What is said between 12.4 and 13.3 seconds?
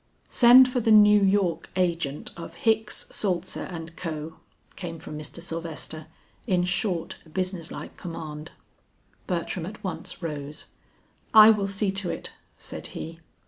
said he.